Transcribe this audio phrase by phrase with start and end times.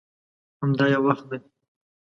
[0.61, 1.39] همدا یې وخت دی.